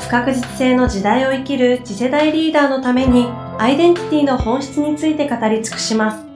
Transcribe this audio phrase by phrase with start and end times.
[0.00, 6.30] 不確実性の時代を生きる次世代リーダーのためにアイデンティティの本質について語り尽くします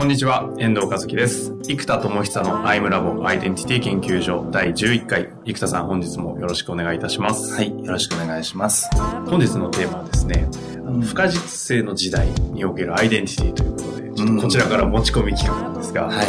[0.00, 1.52] こんにちは、遠藤和樹です。
[1.62, 5.28] 生田智久のアイムラボアイデンティティ研究所第11回。
[5.44, 7.52] 生田さん、本日もよろしくお願いいたします。
[7.52, 8.88] はい、よろしくお願いします。
[9.26, 13.89] 本日のテーマはですね、あの不確実性の時代におけるアイデンティティということで、
[14.20, 16.26] ちょっとこちらから持ち込み企画なんですが、はい。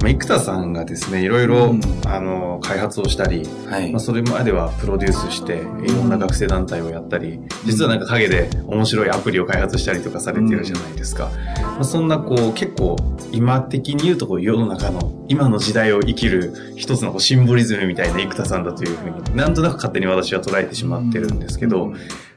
[0.00, 4.00] まあ、生田さんがですね、いろいろ、うんあの、開発をしたり、はいまあ、。
[4.00, 11.30] それまではプロデュースして、いろんな学生団体をやったり、実はなんか陰で面白いアプリを開発したりとかされてるじゃないですか。
[11.60, 12.96] まあ、そんなこう、結構、
[13.30, 21.92] 今的に言うとこう世の中の、今の時代を生きる一つのこうシンボリズムみたいな生田さんだというふうに、なんとなく勝手に私は捉えてしまってるんですけど、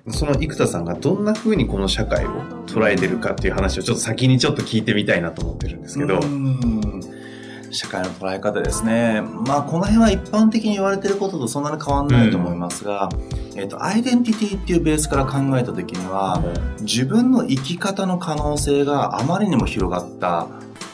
[0.09, 2.30] その生田さんがどんな風にこの社会を
[2.66, 7.02] 捉えてるかっていう話をちょっと先にちょっと聞いてみたいなと思ってるんですけど、うん
[7.73, 9.22] 社会の捉え方ですね。
[9.22, 13.09] まあ、この辺は一般的に言われてることとそんなに変わんないと思いますが、
[13.55, 16.44] えっ、と、アイデンティティっていうベースから考えたときには、
[16.81, 20.47] 自分の生き方の可能性があまりにも広がった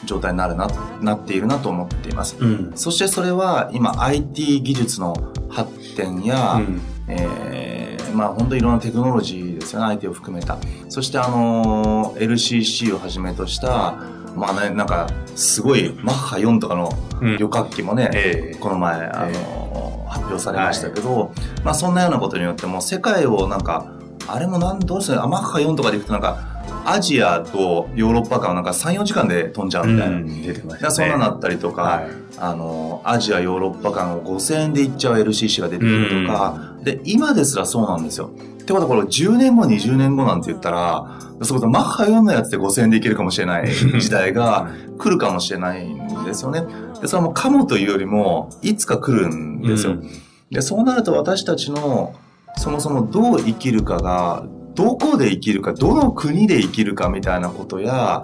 [0.04, 0.68] 状態になるな、
[1.00, 2.36] なっているなと思っています。
[2.38, 2.72] うん。
[2.76, 5.14] そしてそれは今 IT 技術の
[5.48, 7.77] 発展や、うんえー
[8.14, 10.58] まあ本当いろんなテクノロジーですよね、IT を含めた。
[10.88, 13.96] そしてあのー LCC をはじめとした、
[14.36, 17.36] まあね、なんか、すごい、マッハ4とかのうん。
[17.38, 18.58] 旅客機もね、ええ。
[18.58, 21.32] この前、あのー発表されましたけど、
[21.64, 23.92] まあそんなようなことによっても、世界をなんか、
[24.26, 26.57] あれもなん、どうして、あマッハ4とかで行くとなんか、
[26.90, 30.16] アジアとヨーロッパ間をなんか3、4時間で飛んじゃうみたいな。
[30.16, 30.80] うん出てましたね。
[30.80, 32.08] いやそんなのあったりとか、はい
[32.40, 38.30] あの、アジア、ヨーロッパ間を5000円で行っちゃう LCC が出てくるとか、で、今ですらそうなんですよ。
[38.62, 46.64] ってことはこれ10年後、20年後なんて言ったら、そこそマッハ4のやつで5000円で行けるかもしれない 時代が来るかもしれないんですよね。
[47.00, 49.92] で、それはもうかもというよりも、いつか来るんですよ。
[49.92, 50.08] うん
[50.50, 52.14] で、そうなると私たちの、
[52.56, 54.44] そもそもどう生きるかが、
[54.78, 58.22] どこで生きるか、どの国で生きるかみたいなことや、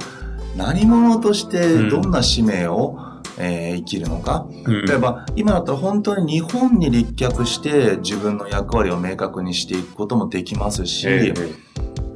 [0.57, 2.97] 何者としてどんな使命を、
[3.39, 4.47] えー生きるのか。
[4.65, 4.87] うん。
[4.87, 11.35] 例えば、今だったら本当に日本に立脚して自分の役割を明確にしていくこともできますし、え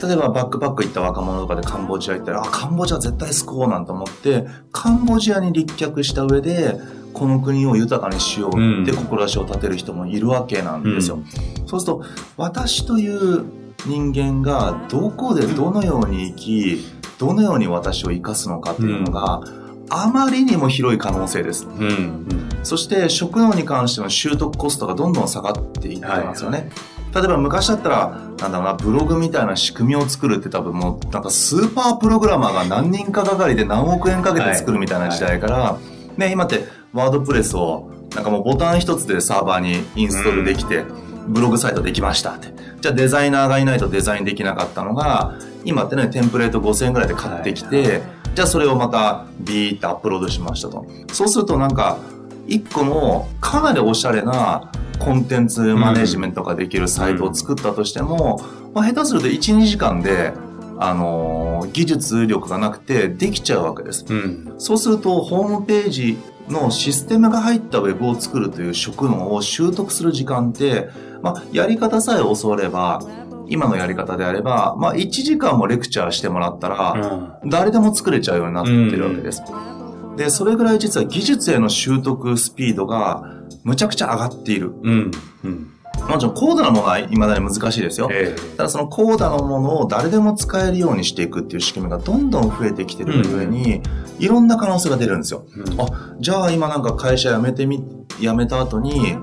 [0.01, 6.77] 例えばバックパック行った若者とかでカンボジア行ったら、あ、カンボジア絶対救おうなんて思って、カンボジアに立脚した上で、
[7.13, 11.19] この国を豊かにしようって志を立てる人もいるわけなんですよ。
[11.67, 12.05] そうすると、
[12.37, 16.85] 私という人間がどこでどのように生き、
[17.19, 19.43] どのように私を生かすのかっていうのが、
[19.91, 21.67] あまりにも広い可能性です。
[21.67, 26.71] うんうんそして職能に関しての習得コストがどんどん下がっていってますよね。
[27.15, 35.79] 例えば昔だったら、なんだろうな、ブログみたいな仕組みを作るって多分もう、なんかスーパープログラマーが何人かがかりで何億円かけて作るみたいな時代から、
[36.17, 40.85] ね、今ってワードプレスを、なんかもうボタン一つでサーバーにインストールできて、
[41.29, 42.53] ブログサイトできましたって。
[42.81, 45.35] じゃあデザイナーがいないとデザインできなかったのが、
[45.65, 48.03] 今ってね、テンプレート5000円ぐらいで買ってきて、
[48.35, 50.87] じゃあそれをまたビーってアップロードしましたと。
[51.13, 51.99] そうするとなんか、
[52.47, 58.41] 一個のかなりおしゃれなコンテンツマネジメントができるサイトを作ったとしても、
[58.75, 60.33] まあ、下手すると1、2時間で、
[60.79, 64.05] あのー技術力がなくてできちゃうわけです。
[64.09, 66.19] うんそうすると、ホームページ
[66.49, 70.89] のシステムが入ったウェブを作るという職能を習得する時間って、
[71.23, 73.01] まあ、やり方さえ教われば、
[73.49, 79.43] 今のやり方であれば、まあ、1時間もレクチャーしてもらったら、誰でも作れちゃうようになってるわけです。
[80.17, 83.23] で、それぐらい実は技術への習得スピードが
[83.65, 84.73] むちゃくちゃ上がっている。
[84.83, 85.11] うん
[85.45, 85.73] うん
[86.07, 88.09] もちろん高度なものは未だに難しいですよ。
[88.13, 93.83] えただその高度なものを誰でも使えるようにしていくっていう仕組みがどんどん増えてきてる上に、
[94.19, 95.45] いろんな可能性が出るんですよ。
[95.57, 97.83] えうんあ、じゃあ今なんか会社辞めてみ、
[98.21, 99.17] 辞めた後に、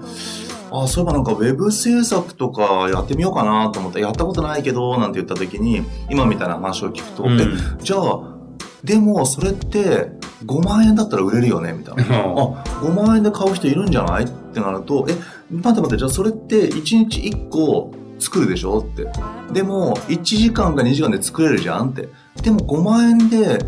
[0.83, 7.45] あ、そういえばなんかウェブ制作とかやってみようかなと思って、やったことないけど、なんて言った時に、今みたいな話を聞くと、うんえ、
[7.81, 8.35] じゃあ、
[8.83, 10.11] でもそれって
[10.45, 12.03] 5万円だったら売れるよねみたいな。
[12.03, 14.25] あ、5万円で買う人いるんじゃない？
[14.25, 15.13] ってなると、え、
[15.51, 18.79] 待って待って、じゃあそれって1日1個作るでしょ？
[18.79, 19.07] って。
[19.51, 21.89] でも、1時間か2時間で作れるじゃん？
[21.89, 22.09] って。
[22.41, 23.59] でも5万円で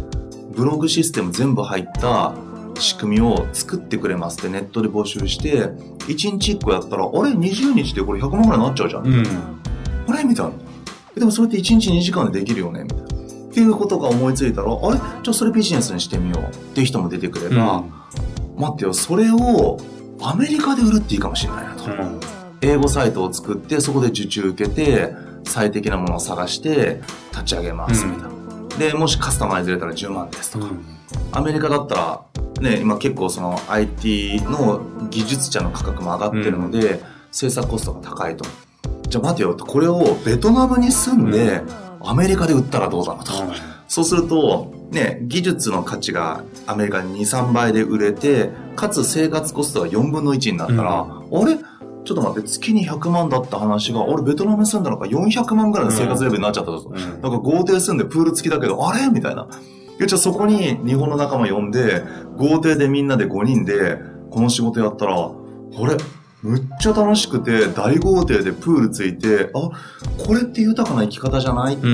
[0.55, 2.33] ブログシステム全部入った
[2.79, 5.63] 仕組みを作ってくれますってネットで募集して、
[6.07, 9.07] 1日1個やったら、あれ ?20 日でこれ100万ぐらいになっちゃうじゃん。
[9.07, 9.23] うん。
[10.07, 10.23] あれ？
[10.23, 10.51] みたいな。
[11.15, 12.83] えでもそれって1日2時間でできるよね？
[12.83, 13.05] みたいな。
[13.05, 13.07] っ
[13.53, 14.97] ていうことが思いついたら、あれ？
[14.97, 17.83] じゃあそれビジネスにしてみようっていう人も出てくれば、
[18.57, 19.79] 待ってよ、それを
[20.21, 21.91] アメリカで売るっていいかもしれないなと。
[21.91, 22.19] うん。
[22.61, 25.13] 英語サイトを作って、そこで受注受けて、
[25.43, 27.01] 最適なものを探して、
[27.31, 28.29] 立ち上げます、みたいな。
[28.77, 30.67] で、もしカスタマイズ入れたら10万ですとか。
[31.31, 32.21] アメリカだったら、
[32.61, 37.01] ね、今結構その IT の技術者の価格も上がってるので、
[37.31, 38.45] 制作コストが高いと。
[39.09, 41.61] じゃあ待てよ、これをベトナムに住んで、
[42.01, 43.31] アメリカで売ったらどうだろうと。
[43.87, 51.57] そうすると、ね、技術の価値がアメリカに2、3倍で売れて、かつ生活コストが4分の1になったら、あれ？
[52.05, 56.89] ちょっと待って、月に100万だった話が、俺ベトナムに住んだのか400万ぐらいの生活レベルになっちゃったぞ。
[56.89, 56.99] うん。
[56.99, 59.07] なんか豪邸住んでプール付きだけど、あれ？
[59.09, 59.47] みたいな。
[59.97, 62.03] いや、じゃあそこに日本の仲間呼んで、
[62.35, 63.97] 豪邸でみんなで5人で、
[64.29, 65.31] この仕事やったら、あ
[65.87, 65.97] れ？
[66.43, 69.69] むっちゃ楽しくて、大豪邸でプールついて、あ、
[70.23, 71.75] これって豊かな生き方じゃない？
[71.75, 71.89] うんう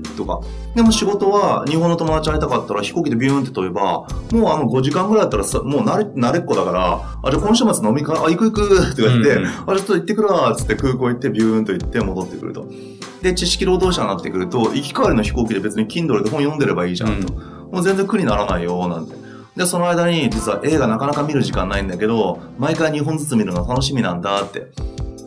[0.00, 0.02] ん。
[0.16, 0.40] とか。
[0.74, 12.66] でも仕事は日本の友達会いたかったら飛行機でビューンって飛べば、もうあの5時間ぐらいだったらさ、もう慣れ、慣れっこだから、あ、じゃあ今週末飲み会、あ、行く行くって言って、うんうんあ、ちょっと行ってくるわっつって空港行ってビューンと行って戻ってくると。
[13.22, 17.32] で、知識労働者になってくると、行き帰りの飛行機で別に Kindle で本読んでればいいじゃんと。
[17.32, 19.23] もう全然苦にならないよ、なんて。
[19.56, 24.72] で、その間に実は映画なかなか見る時間ないんだけど、毎回2本ずつ見るの楽しみなんだって。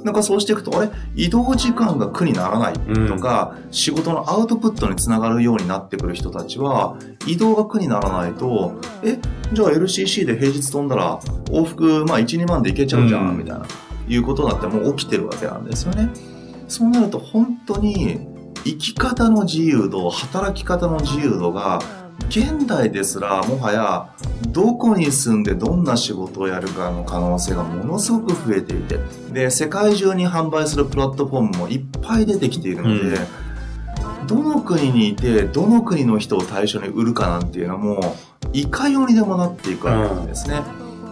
[0.04, 0.90] なんかそうしていくと、あれ？
[1.16, 2.74] 移動時間が苦にならない
[3.08, 9.20] とか、仕事のアウトプットにつながるようになってくる人たちは、移動が苦にならないと、え、
[9.52, 13.38] じゃあ LCC で平日飛んだら往復、まあ1、2万で行けちゃうじゃん、うん。
[13.38, 13.66] みたいな、
[14.08, 16.10] いうことになってもう起きてるわけなんですよね。
[16.70, 18.28] そうなると本当に
[18.64, 21.80] 生き方の自由度、働き方の自由度が、
[22.30, 24.10] 現代ですらもはや
[24.50, 29.00] どこに住んでどんな仕事をやるかの可能性がものすごく増えていて
[29.32, 33.18] で世界中に販売するプラットフォームもいっぱい出てきているので、
[34.28, 38.18] どの国にいてどの国の人を対象に売るかなんていうのも
[38.52, 40.62] いかようにでもなっていくわけなんですね。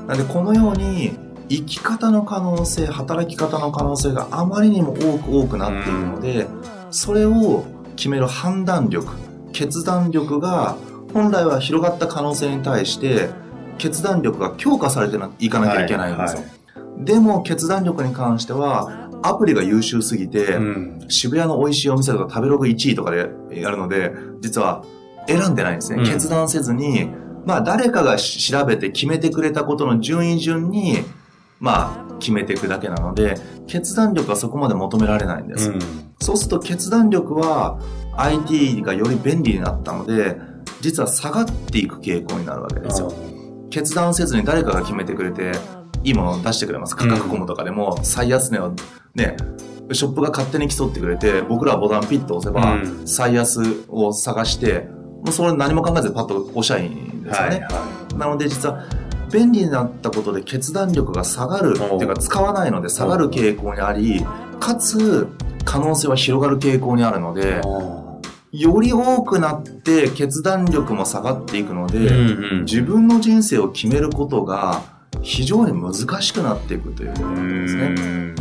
[0.07, 1.17] なのでこのように
[1.47, 6.47] 生き方の可能性働き方の可能性があまりにも多く多くなっているので、
[6.91, 7.63] それを
[7.95, 9.13] 決める判断力
[9.53, 10.75] 決断力が
[11.15, 13.29] 本来は広がった可能性に対して
[13.77, 16.55] 決断力が強化されていかなきゃいけないんですよ、はい
[16.97, 21.05] でも決断力に関してはアプリが優秀すぎて、うん。
[21.09, 24.85] 渋谷の美味しいお店とか食べログ1位とかでやるので実は
[25.27, 26.05] 選んでないんですね、うん。
[26.05, 27.09] 決断せずに
[27.45, 30.99] まあ誰かがし調べて決めてくれたことの順位順に
[31.59, 33.35] まあ決めていくだけなので
[33.67, 35.79] 決断力はそこまで求められないんです、うん。
[36.21, 37.79] そうすると決断力は
[38.15, 40.37] IT がより便利になったので、
[40.85, 43.11] 実は下がっていく傾向になるわけですよ。
[43.71, 45.53] 決断せずに誰かが決めてくれて、
[46.03, 46.95] いいものを出してくれます。
[46.95, 48.75] 価格コムとかでも最安値を
[49.15, 49.35] ね、
[49.91, 54.87] ショップが勝手に競ってくれて、僕らはボタンピッと押せばうん最安を探して、
[55.23, 57.55] もうそれ何も考えずパッと押しゃいいんですよね。
[57.55, 58.85] はいはなので実は
[59.31, 64.23] 便利になったことで決断力が下がるっていうか使わないので下がる傾向にあり
[64.59, 65.27] かつ
[65.65, 68.04] 可能性は広がる傾向にあるのでい。
[68.59, 72.65] より多くなって決断力も下がっていくので、うんうん。
[72.65, 74.83] 自分の人生を決めることが
[75.21, 77.83] 非常に難しくなっていくということなんですね。
[77.83, 78.35] うん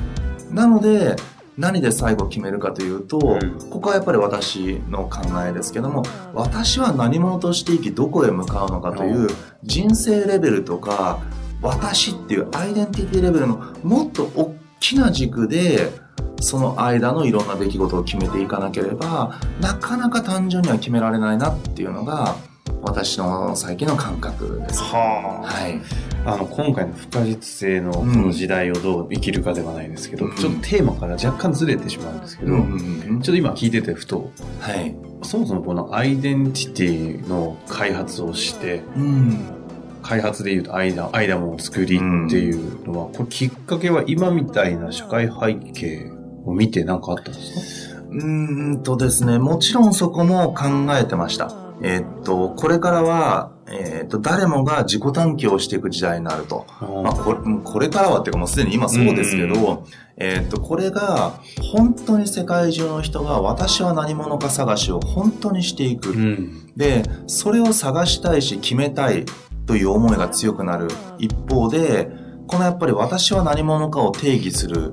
[0.50, 1.16] なので
[1.58, 9.28] 何で最後決めるかというと、うんここはやっぱり私の考えですけども私は何者として生きどこへ向かうのかという
[9.64, 11.20] 人生レベルとか
[11.60, 15.90] 私っていうアイデンティティレベルのもっと大きな軸で
[16.40, 22.36] その間のいろんな出来事を決めていかなければなかなか単純には決められないなっていうのが
[22.82, 24.82] 私の最近の感覚です。
[24.82, 25.80] ははい。
[26.26, 26.34] あ。
[26.34, 34.94] あの、今回の不可実性のこの時代をどう生きるかではないですけど、うんちょっとテーマから若干ずれてしまうんですけど、うんちょっと今聞いててふと、はい。
[35.22, 39.38] そもそもこのアイデンティティの開発をして、うん。
[40.02, 41.98] 開発でいうとアイダ、アイダムを作りっ
[42.28, 46.12] ていうのは、これきっかけは今みたいな社会背景
[46.44, 48.00] を見て何かあったんですか？
[48.10, 50.64] うーんとですね、もちろんそこも考
[50.96, 51.52] えてました。
[51.82, 56.66] えーっと、これからは、えーっと、誰もが自己探求をしていく時代になると。
[56.80, 59.84] まあ、これこれからはっていうかもうすでに今そうですけど、
[60.16, 61.40] えーっと、これが
[61.72, 66.10] 本当に世界中の人が私は何者か探しを本当にしていく。
[66.10, 66.70] うん。
[66.76, 69.24] で、それを探したいし決めたい
[69.66, 72.08] という思いが強くなる一方で、
[72.46, 74.92] このやっぱり私は何者かを定義する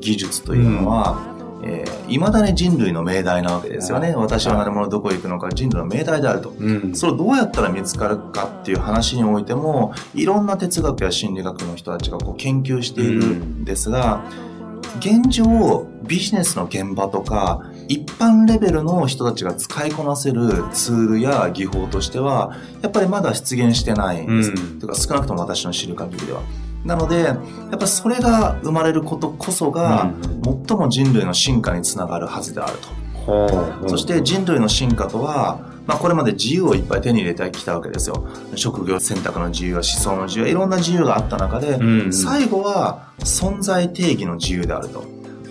[0.00, 1.32] 技術というのは、
[1.64, 4.14] えー、未だに人類の命題なわけですよね。
[4.16, 6.50] 私は何者どこへ行くのか人類の命題であると。
[6.50, 6.94] うん。
[6.94, 14.24] それをどうやったら見つかるかっていう話においても、いろんな哲学や心理学の人たちがこう研究しているんですが、
[14.98, 24.50] 現状、ビジネスの現場とか、一般レベルの人たちが使いこなせるツールや技法としては、やっぱりまだ出現してないんです。
[24.50, 26.42] うんというか少なくとも私の知る限りでは。
[26.84, 27.34] なので、や
[27.74, 30.12] っぱそれが生まれることこそが、
[30.66, 32.78] 最も人類の進化につながるはずである
[33.24, 33.88] と。
[33.88, 38.26] そして人類の進化とは、まあこれまで自由をいっぱい手に入れてきたわけですよ。
[38.56, 45.04] 職業選択の自由や思想の自由やいろんな自由があった中で、うん最後は存在定義の自由であると。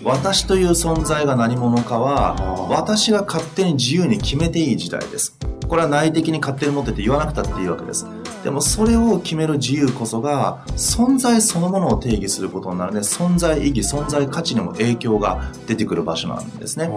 [0.04, 2.34] 私という存在が何者かは
[2.68, 5.38] 私が勝手に自由に決めていい時代です。
[5.68, 8.06] これは内的に勝手に持ってて言わなくたっていいわけです。
[8.44, 12.92] でもそれを決める自由こそが存在そのものを定義することになる。
[12.92, 16.90] ので存在意義存在価値にも影響が出てくる場所なんですね。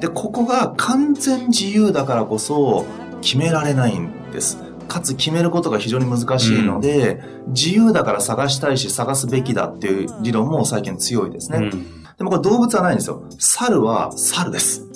[0.00, 2.86] でここが完全自由だからこそ
[3.20, 4.58] 決められないんです。
[4.88, 11.70] かつ決めることが非常に難しいので、自由だから探したいし探すべきだっていう理論も最近強いですね、うん。
[12.16, 13.22] でもこれ動物はないんですよ。
[13.38, 14.87] 猿は猿です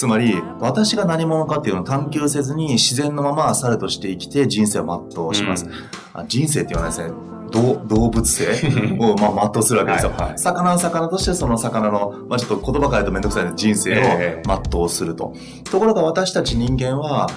[0.00, 5.68] つまり私が何者かっていうのを探求せずに自然のまま猿として生きて人生を全うします、
[6.14, 7.14] あ人生って言わないですね
[7.50, 8.46] 動動物性
[8.98, 10.12] をまあ全うするわけですよ。
[10.12, 15.34] はいはい魚は魚としてその魚の、まあちょっと言葉変えるとめんどくさいので人生えを全うすると。
[15.70, 17.28] ところが私たち人間は、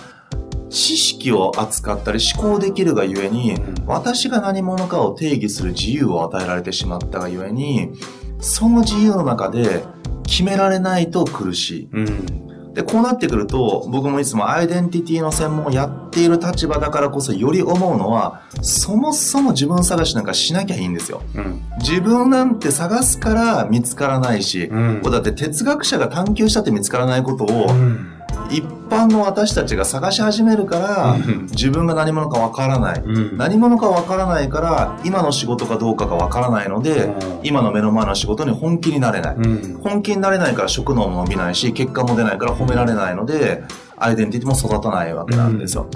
[0.70, 7.92] 知識を扱ったり思考できるがゆえに、うん私が何者かを定義する自由を与えられてしまったがゆえに、
[8.40, 9.84] その自由の中で
[10.26, 11.90] 決められないと苦しい。
[11.92, 12.53] うん。
[12.74, 21.22] で、こうなってくると、僕もいつもアイデンティティの専門をやっている立場だからこそより思うのは、そもそも自分探しなんかしなきゃいいんですよ。
[21.36, 21.62] うん。
[21.80, 28.13] 自分なんて探すから見つからないし、うんだって哲学者が探求したって見つからないことを、うん
[28.54, 33.02] 一般の私たちが探し始めるから、うん自分が何者かわからない。
[33.04, 39.36] うん何者かわからないから、今の仕事かどうかがわからないので、うん今の目の前の仕事に本気になれない。
[39.36, 39.80] うん。
[39.82, 43.64] 本気になれないから職能も伸びないし、結果も出ないから褒められないので、
[43.98, 45.88] アイデンティティも育たないわけなんですよ。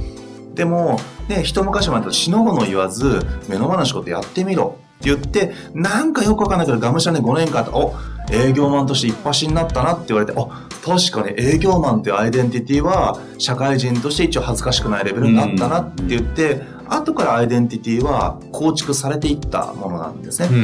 [0.56, 1.00] でも、
[1.30, 7.94] ね、一昔前だと死の子の言わず、目の前の仕事やってみろ言って、なんかよくわかんないけど、がむしゃらに5年間お、
[8.32, 20.50] 営業マンとして一発になったなって言われて、あ、確かに営業マンっていうアイデンティティは、社会人として一応恥ずかしくないレベルになったなって言って、後からアイデンティティは構築されていったものなんですね。
[20.51, 20.56] うん。
[20.56, 20.60] う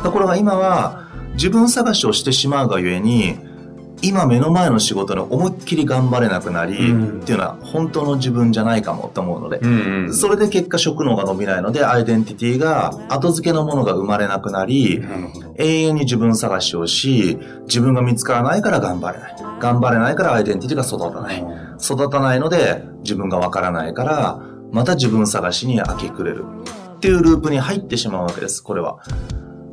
[0.00, 0.02] ん。
[0.02, 3.38] ところが今は自分探しをしてしまうがゆえに
[4.02, 10.04] 今目の前の仕事に思いっきり頑張れなくなり、うんっていうのは本当の自分じゃないかもって思うので、うん。
[10.06, 10.14] うん。
[10.14, 15.54] それで結果職能が伸びないのでアイデンティティが後付けのものが生まれなくなり、なるほど。
[15.56, 21.44] 永遠に自分探しをし自分が見つからないから頑張れない頑張れないからアイデンティティが育たない
[21.82, 24.40] 育たないので自分がわからないから
[24.72, 26.44] また自分探しに明け暮れる
[26.96, 28.98] っていうループに入ってしまうわけですこれは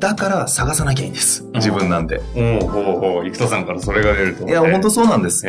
[0.02, 4.48] だから探さなきゃいいんです自分なんでおうほうほう、生田さんからそれが出ると。
[4.48, 5.46] いや本当そうなんです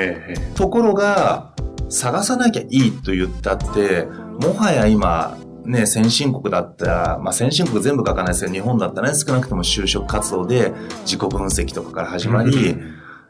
[0.55, 1.53] ところが
[1.89, 4.07] 探さなきゃいいと言ったって
[4.41, 10.73] もはや今ね、先進国だったら、まあ、先進国全部書かないですけど、日本だったらね、少なくとも就職活動で
[11.05, 12.77] 自己分析とかから始まり、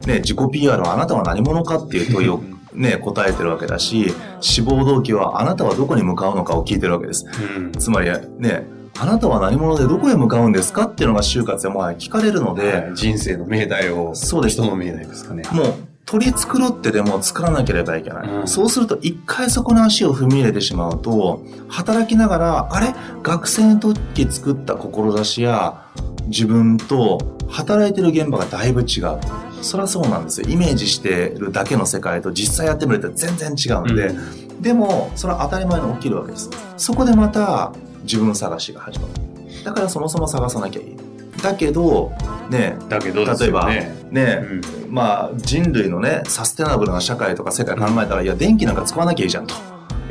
[0.06, 7.26] ね、自己 PR はあなたは何者かっていう問いを ね、答えてるわけだし、志望動機はあなたはどこに向かうのかを聞いてるわけです。
[7.38, 7.58] え。
[7.58, 7.72] うん。
[7.72, 8.66] つまりね、
[8.98, 15.42] あなたは何者でどこへ向かうんですかっていうのが就活でも聞かれるので、はい人生の命題を、そうです人の命題ですかね。
[15.52, 18.28] もう取り繕ってでも作らなければいけない。
[18.28, 22.94] うんそうすると一回そこの足を踏み入れてしまうと、働きながら、あれ？
[23.22, 25.84] 学生の時作った志や
[26.26, 27.18] 自分と
[27.48, 29.18] 働いてる現場がだいぶ違う。
[29.62, 30.48] そりゃそうなんですよ。
[30.48, 34.12] イメージしてるだけの世界と実際やってみると全然違うんで、
[34.60, 36.50] でも、それは当たり前に起きるわけです。
[36.76, 37.72] そこでまた
[38.02, 39.64] 自分探しが始まる。
[39.64, 40.96] だからそもそも探さなきゃいい。
[41.42, 42.12] だけど、
[42.50, 43.96] ね、だけどです例えば、よね。
[44.10, 49.54] ね、うんまあ人類のね、サステナブルな社会とか世界考えたら、いや、電気なんか使わなきゃいいじゃんと。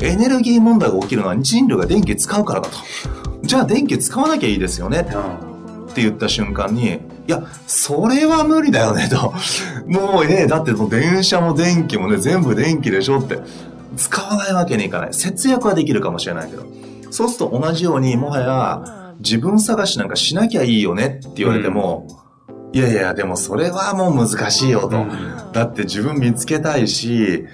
[0.00, 2.76] エネルギー問題が起きるのは人類が電気使うからだと。
[3.42, 5.04] じゃあ電気使わなきゃいいですよねっ
[5.94, 9.32] て言った瞬間に、いや、それは無理だよねと。
[9.86, 13.38] もうね、だって電車も電気もね、全部電気でしょって。
[13.96, 15.14] 使わないわけにいかない。
[15.14, 16.64] 節約はできるかもしれないけど。
[17.12, 22.08] そうすると同じように、もはや自分探しなんかしなきゃいいよねって言われても、
[22.72, 25.04] いやいや、でもそれはもう難しいよと。
[25.52, 27.44] だって自分見つけたいし、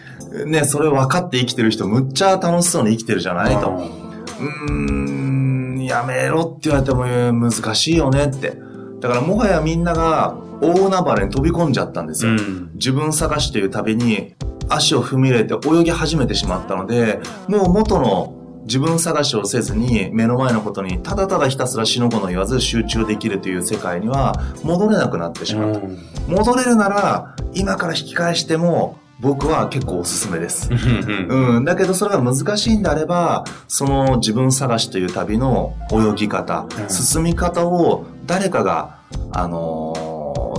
[0.47, 3.71] ね、それ分かって生きてる人むっちゃ楽しそうに生きてるじゃないと。
[3.71, 8.57] うーん、やめろって言われてもえー難しいよねって。
[9.01, 12.33] だからもはやみんなが大海原に飛び込んじゃったんですよ。
[12.33, 14.37] うん自分探しという旅に
[14.69, 25.81] 足を踏み入れて泳ぎ始めてしまったので、もう元の自分探しをせずに目の前のことにただただひたすら死の子の言わず集中できるという世界には戻れなくなってしまった。
[26.29, 30.71] 戻れるなら今から引き返しても僕は結構おすすめです。
[30.71, 39.01] うんうん、だけどそれが難しいんであれば、その自分探しという旅の泳ぎ方、うん進み方を誰かが、
[39.33, 40.09] あのー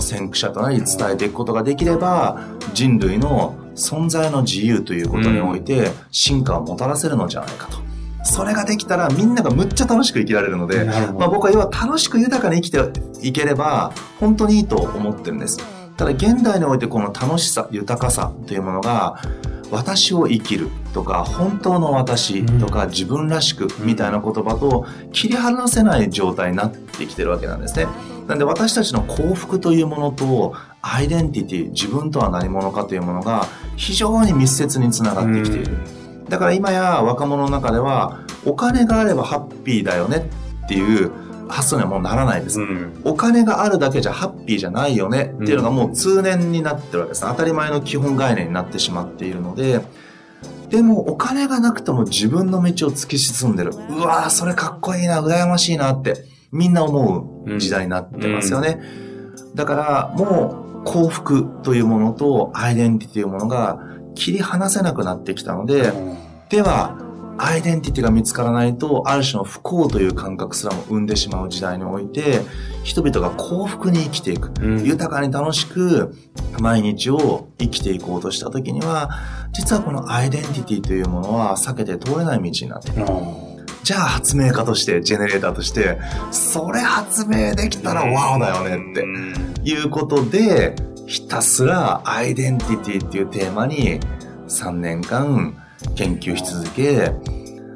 [0.00, 2.40] 先駆者となり伝えていくことができれば、
[2.72, 7.89] 人類の存在の自由ということにおいて進化をもたらせるのじゃないかと。
[8.22, 15.58] それができたらみんながむっちゃ楽しく生きられるので、まあ、僕は要は楽しく豊かに生きていければ本当にいいと思ってるんです。
[15.96, 19.20] ただ現代においてこの楽しさ、豊かさというものが
[19.70, 27.86] 私を生きるとか本当の私とか自分らしくみたいな言葉と切り離せない状態になってきてるわけなんですね。
[28.26, 33.46] なんで私たちの幸福というものとアイデンティティ、自分とは何者かというものが
[33.76, 35.99] 非常に密接につながってきている。
[36.30, 40.30] だから今や若者の中ではお金があればハッピーだよね
[40.64, 41.12] っていう
[41.48, 42.60] 発想にはもうならないです。
[42.60, 47.22] うんお金があるだけじゃハッピーじゃないよねっていうのがもう通年になってるわけです。
[47.22, 49.80] 当たり前の基本概念になってしまっているので、
[50.68, 53.72] でもお金がなくても自分の道を突き進んでる。
[53.72, 58.80] うわーそれかっこいいな、羨ましいなってみんな思う時代になってますよね。
[59.56, 63.89] だからもう幸福というものとアイデンティティというものが
[64.20, 65.92] 切り離せなくなってきたので、
[66.50, 66.98] では、
[67.38, 72.42] アイデンティティが見つからないと、ある種の不幸という感覚すらも生んでしまう時代において、
[72.84, 76.14] 人々が幸福に生きていく、うん豊かに楽しく
[76.60, 79.08] 毎日を生きていこうとした時には、
[79.52, 83.06] 実はこのアイデンティティというものは避けて通れない道になっている。
[83.82, 85.98] じゃあ発明家として、ジェネレーターとして、
[86.30, 89.06] それ発明できたらワオだよねって。
[89.62, 90.76] いうことで、
[91.10, 93.98] ひたすらアイデンティティっていうテーマに
[94.46, 95.60] 3年間
[95.96, 97.10] 研究し続け、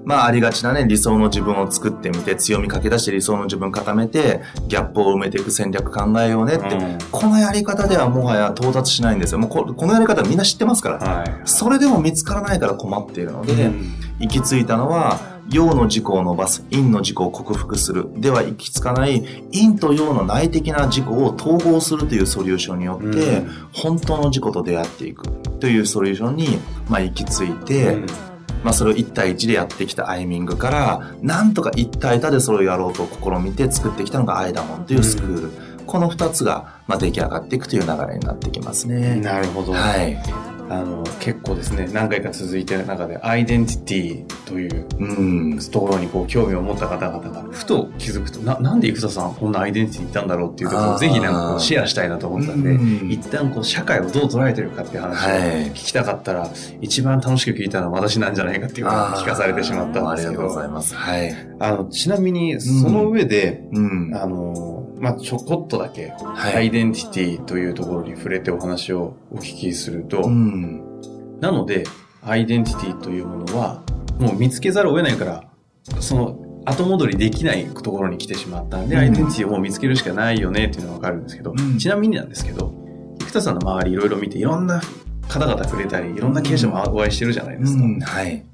[0.04, 9.40] まあありがちなね、理想の自分を作ってみて、強みかけ出して理想の自分固めて、ギャップを埋めていく戦略考えようねって、うんこのやり方ではもはや到達しないんですよ。
[9.40, 10.98] もうここのやり方みんな知ってますから。
[10.98, 18.08] はいそれでも見つからないから困っているので、うん行き着いたのは、陽の自己を伸ばす、陰の自己を克服する。
[18.16, 25.28] では行き着かない、陰と陽の内的な自己を統合するというソリューションによって、うん本当の自己と出会っていく
[25.60, 28.06] というソリューションに、まあ、行き着いて、うん
[28.64, 35.74] まあ、それを1対1でやってきたアイミングから、なんとか1対多でそれをやろうと試みて作ってきたのがアイダモンというスクール。
[35.86, 39.16] この2つが、まあ、出来上がっていくという流れになってきますね。
[39.16, 39.72] なるほど。
[39.72, 40.16] はい。
[40.70, 45.04] あの、結構ですね、何回か続いてる中で、アイデンティティというう
[45.54, 45.58] ん。
[45.70, 56.48] ところにこう興味を持った方々が、ふと気づくと、な、なんで生田さんこんなアイデンティティいったんだろうっていうところをぜひなんかこうシェアしたいなと思ったんで、うん一旦こう社会をどう捉えてるかっていう話をはい聞きたかったら、
[56.80, 60.94] 一番楽しく聞いたのは私なんじゃないかっていうのを聞かされてしまったんですけあーありがとうございど、ます。
[60.94, 61.34] はい。
[61.60, 64.14] あの、ちなみにその上で、うん。
[64.14, 71.00] あの、まあ、ちょこっとだけ、はいアイデンティティというところに触れてお話をお聞きすると、うん。
[71.40, 71.84] なので、
[72.22, 73.82] アイデンティティというものは、
[74.18, 75.44] もう見つけざるを得ないから、
[76.00, 82.72] その、後戻りできないところに来てしまったんで、うんアイデンティティをもう見つけるしかないよねっていうのはわかるんですけど、うんちなみになんですけど、
[83.20, 84.80] 生田さんの周りいろいろ見て、いろんな
[85.28, 87.84] 方々触れたり、いろんな経営者もお会いしてるじゃないですか。
[87.84, 88.44] うんはい。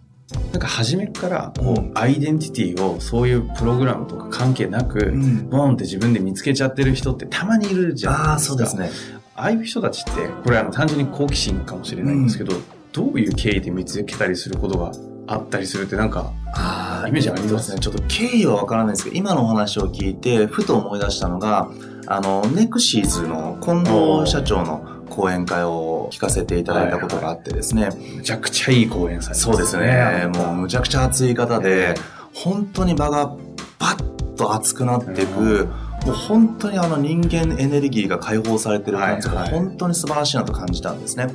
[0.53, 5.49] なんか初めから、こう、うんアイデンティティをそういうプログラムとか関係なく、ん。
[5.51, 8.55] ボンって自分で見つけちゃってる人ってたまにいるじゃああ、ないですか。
[8.55, 8.91] そうですね。
[9.35, 12.55] ああいう人たちって、これあの単純に好奇心かもしれないんですけど、
[12.93, 14.93] どういう経緯で見つけたりすることが
[15.27, 17.81] あったりするってなんか、あイメージありますね。
[17.81, 21.71] ちょっと経緯はわからないんですけど、今のお話を聞いて、ふと思い出したのが、
[22.07, 27.91] あの、ネクシーズの近藤社長の講演会を聞かせていただいたことがあってですね。
[28.17, 30.31] むちゃくちゃいい講演されてそうですね。
[30.35, 31.95] もうむちゃくちゃ熱い方で、
[32.33, 33.37] 本当に場が
[33.79, 35.69] パッと熱くなっていく、
[36.07, 41.27] もう本当にあの人間エネルギーが解放されてる感じがはいはい本当に素晴らしいなと感じたんですね。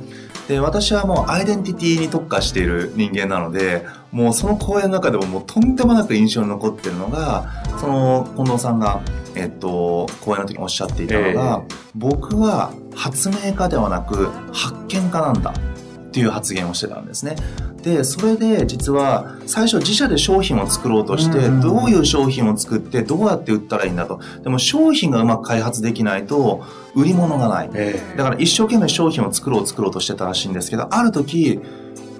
[0.48, 9.02] で、私はもうアイデンティティに特化している人間なので、もうその講演の中でももうとんでもなく印象に残ってるのが、その近藤さんが、
[9.34, 11.62] えっと、講演の時におっしゃっていたのが、
[11.94, 17.36] 僕は発明家ではなく発見家なんだっていう発言をしてたんですね。
[17.86, 24.20] で、それで実は最初自社で商品を作ろうとして、うんどういう商品を作ってどうやって売ったらいいんだと。
[24.42, 26.64] でも商品がうまく開発できないと
[26.96, 27.70] 売り物がない。
[27.74, 31.60] ええだから一生懸命商品を作ろう作ろうとしてたらしいんですけど、ある時、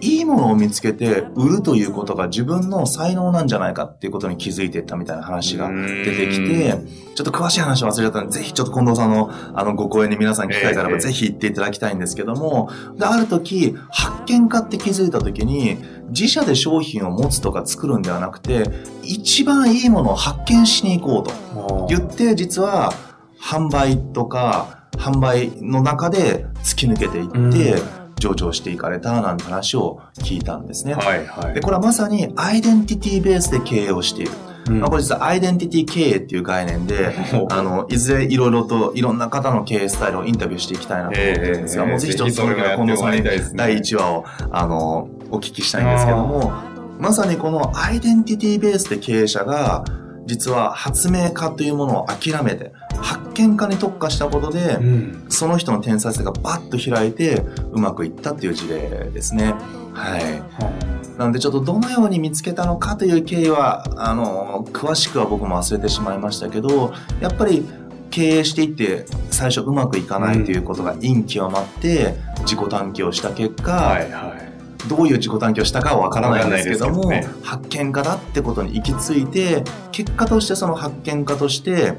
[0.01, 6.75] いいものを見つけて売るということが自分の才能なんじゃないかっていうことに気づいていったみたいな話が出てきて、
[7.15, 15.79] ちょっと詳しい話忘れちゃったので、ぜひちょっと近藤さんのあのご講演に皆さん機会があればぜひ行っていただきたいんですけども、で、ある時、発見家って気づいた時に、
[16.09, 18.65] 自社で商品を持つとか作るんではなくて、
[19.03, 21.87] 一番いいものを発見しに行こうと。
[21.89, 22.93] 言って、実は
[23.41, 27.83] 販売とか、販売の中で突き抜けていって、
[28.19, 30.95] 上場していかれたなんて話を聞いたんですね。
[30.95, 31.55] はいはい。
[31.55, 34.33] で、これはまさにアイデンティティベースで経営をしている。
[34.69, 37.15] うん、まあ、これ実はアイデンティティ経営っていう概念で、
[37.51, 46.53] あの、いずれいろいろといろんな方の経営スタイルをインタビューしていきたいなと思ってるんですが、もうぜひちょっとそれから近藤さんに第1話を、あの、お聞きしたいんですけども、
[46.99, 49.85] まさにこのアイデンティティベースで経営者が、
[50.27, 59.55] 実は発明家というものを諦めて、発見家に特化したことで、うん、その人の天才性がバッと開いてうまくいったっていう事例ですね。
[59.93, 61.19] はい。
[61.19, 67.67] なのでちょっとどのように見つけたのかという経緯は、あの、詳しくは僕も忘れてしまいましたけど、やっぱり
[68.11, 74.47] 経営していって最初うまくいかないということが陰極まって自己探求をした結果、はいはい
[74.89, 81.95] どういう自己探求をしたかはわからないんですけども、ね、発見家だってことに行き着いて結果としてその発見家として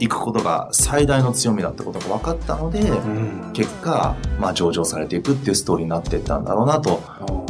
[0.00, 7.00] 行くことが最大の強みだってことが分かったので、うん、結果、まあ、上場されていくっていうストーリーになっていったんだろうなと、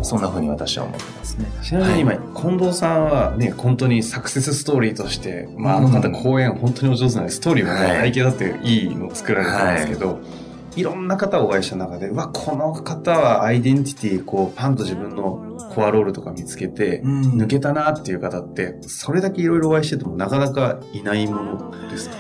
[0.03, 1.47] そんなふうに私は思ってますね。
[1.63, 10.81] ちなみに今、はい、近藤さんはね、本当にサクセスストーリーとして、まあ、あの方講演本当にお上手なので、ストーリーもね、背景だっていいの作られたんですけど、はい。
[10.81, 22.17] いろんな方をお会いした中で、うわ、この方はアイデンティティ、こう、パンと自分のコアロールとか見つけて、抜けたなっていう方って、それだけいろいろお会いしててもなかなかいないものですか？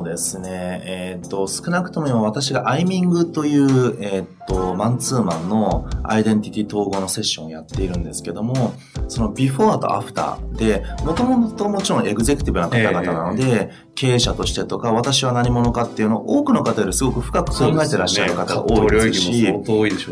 [0.00, 8.74] えー、っとですね、えー、っと、少なくとも今私がアイミングという、えー、っと、マンツーマンのアイデンティティ統合のセッションをやっているんですけども、
[9.08, 19.46] そのビフォーとアフターで、もともともちろんエグゼクティブな方々なので、えー、経営者としてとか、私は何者かっていうのを多くの方よりすごく深く考えてらっしゃる方が多いですし、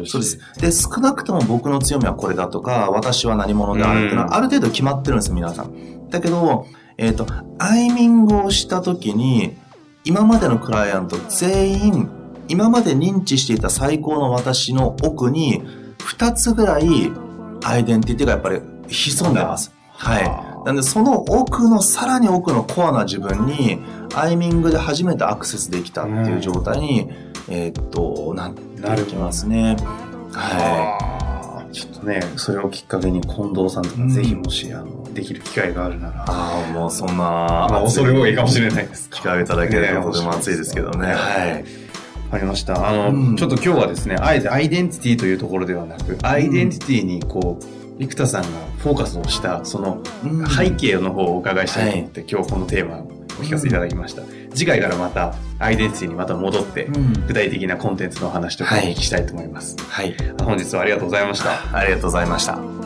[0.06, 0.38] そうです。
[0.60, 6.08] で、少なくとも僕の強みはこれだとか、私は何者であるっていうのはある程度決まってるんです、皆さん。
[6.10, 6.66] だけど、
[6.98, 7.26] えっ、ー、と、
[7.58, 9.56] アイミングをしたときに、
[10.08, 12.08] 今までのクライアント全員、
[12.48, 15.62] 今まで認知していた最高の私の奥に、
[16.02, 17.12] 二つぐらい
[17.62, 19.70] アイデンティティがやっぱり潜んでます。
[19.90, 20.64] はい。
[20.64, 23.80] なんで、その奥の、さらに奥のコアな自分に、
[24.14, 27.10] アイミングで初めてアクセスできたっていう状態に、
[27.50, 29.76] えー、っと、なってきますね。
[30.32, 31.07] はい。
[32.02, 36.24] ね、それをきっかけに近藤さんとかぜひもし、あの、できる機会があるなら。
[36.28, 39.10] ああ、もうそんな、まあ、恐れ多いかもしれないです。
[39.10, 41.08] 機会をいただけるととても熱いですけどね。
[41.08, 41.14] は
[41.48, 41.64] い。
[42.30, 42.88] ありました。
[42.88, 47.64] あの、うん、ちょっと今日はですね、あえてアイデンティティというところではなく、アイデンティティにこう、
[47.98, 50.02] 生田さんがフォーカスをした、その
[50.56, 53.08] 背景の方をお伺いしたいと思って、うん、今日このテーマをお
[53.42, 54.22] 聞かせいただきました。
[54.50, 56.88] うん次回からまたアイデンティティにまた戻って、
[57.26, 59.76] 具体的なコンテンツの話とかお聞きしたいと思います。
[59.78, 60.14] はい。
[60.42, 61.76] 本日はありがとうございました。
[61.76, 62.77] ありがとうございました。